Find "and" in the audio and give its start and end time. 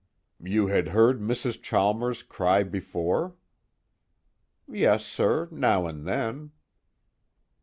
5.85-6.07